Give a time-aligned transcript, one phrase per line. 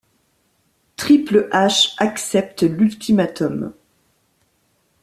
[0.97, 3.71] Triple H accepte l'ultimatum.